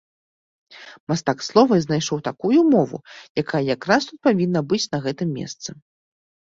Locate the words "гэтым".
5.07-5.29